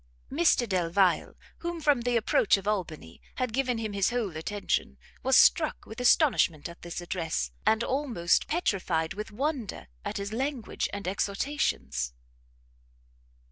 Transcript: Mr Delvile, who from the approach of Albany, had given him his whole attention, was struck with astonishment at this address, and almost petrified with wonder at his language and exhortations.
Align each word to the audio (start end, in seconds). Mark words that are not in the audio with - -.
Mr 0.31 0.67
Delvile, 0.67 1.35
who 1.59 1.79
from 1.79 2.01
the 2.01 2.17
approach 2.17 2.57
of 2.57 2.67
Albany, 2.67 3.21
had 3.35 3.53
given 3.53 3.77
him 3.77 3.93
his 3.93 4.09
whole 4.09 4.35
attention, 4.35 4.97
was 5.21 5.37
struck 5.37 5.85
with 5.85 6.01
astonishment 6.01 6.67
at 6.67 6.81
this 6.81 7.01
address, 7.01 7.51
and 7.67 7.83
almost 7.83 8.47
petrified 8.47 9.13
with 9.13 9.31
wonder 9.31 9.89
at 10.03 10.17
his 10.17 10.33
language 10.33 10.89
and 10.91 11.07
exhortations. 11.07 12.13